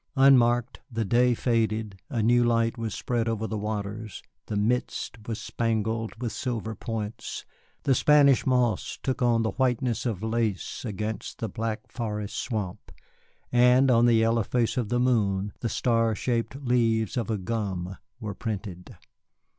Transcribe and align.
Unmarked, 0.15 0.79
the 0.91 1.05
day 1.05 1.35
faded, 1.35 1.99
a 2.09 2.23
new 2.23 2.43
light 2.43 2.75
was 2.75 2.91
spread 2.95 3.29
over 3.29 3.45
the 3.45 3.55
waters, 3.55 4.23
the 4.47 4.55
mist 4.57 5.27
was 5.27 5.39
spangled 5.39 6.15
with 6.19 6.31
silver 6.31 6.73
points, 6.73 7.45
the 7.83 7.93
Spanish 7.93 8.43
moss 8.47 8.97
took 9.03 9.21
on 9.21 9.43
the 9.43 9.51
whiteness 9.51 10.07
of 10.07 10.23
lace 10.23 10.83
against 10.83 11.37
the 11.37 11.47
black 11.47 11.81
forest 11.91 12.35
swamp, 12.37 12.91
and 13.51 13.91
on 13.91 14.07
the 14.07 14.15
yellow 14.15 14.41
face 14.41 14.75
of 14.75 14.89
the 14.89 14.99
moon 14.99 15.53
the 15.59 15.69
star 15.69 16.15
shaped 16.15 16.55
leaves 16.55 17.15
of 17.15 17.29
a 17.29 17.37
gum 17.37 17.95
were 18.19 18.33
printed. 18.33 18.97